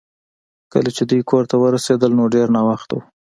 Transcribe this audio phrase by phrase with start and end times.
[0.73, 3.01] کله چې دوی کور ته ورسیدل نو ډیر ناوخته و